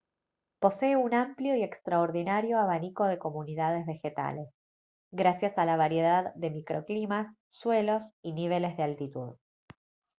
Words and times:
posee 0.59 0.97
un 0.97 1.13
amplio 1.13 1.55
y 1.55 1.61
extraordinario 1.61 2.57
abanico 2.59 3.03
de 3.05 3.19
comunidades 3.19 3.85
vegetales 3.85 4.49
gracias 5.11 5.55
a 5.59 5.65
la 5.65 5.77
variedad 5.77 6.33
de 6.33 6.49
microclimas 6.49 7.37
suelos 7.51 8.15
y 8.23 8.33
niveles 8.33 8.75
de 8.77 8.81
altitud 8.83 9.35